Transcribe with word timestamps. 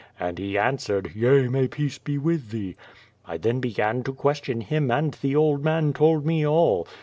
and 0.19 0.39
he 0.39 0.57
answered: 0.57 1.11
'Yea, 1.13 1.47
may 1.47 1.67
peace 1.67 1.99
be 1.99 2.17
with 2.17 2.49
thee.' 2.49 2.75
I 3.23 3.37
then 3.37 3.59
began 3.59 4.01
to 4.05 4.13
question 4.13 4.61
him 4.61 4.89
and 4.89 5.13
the 5.21 5.35
old 5.35 5.63
man 5.63 5.93
told 5.93 6.25
me 6.25 6.43
all. 6.43 6.87